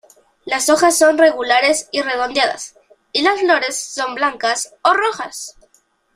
Las 0.45 0.67
hojas 0.71 0.97
son 0.97 1.19
regulares 1.19 1.87
y 1.91 2.01
redondeadas, 2.01 2.73
y 3.11 3.21
las 3.21 3.39
flores 3.39 3.79
son 3.79 4.15
blancas 4.15 4.73
o 4.81 4.95
rojas. 4.95 5.55